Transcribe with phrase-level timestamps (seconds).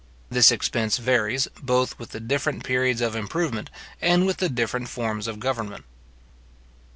[0.31, 3.69] This expense varies, both with the different periods of improvement,
[4.01, 5.85] and with the different forms of government.